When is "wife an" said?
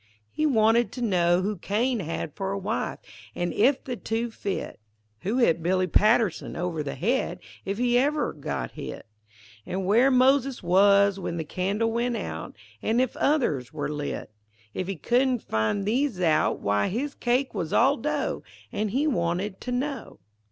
2.57-3.53